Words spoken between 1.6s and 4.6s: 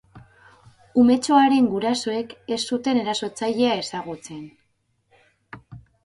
gurasoek ez zuten erasotzailea ezagutzen.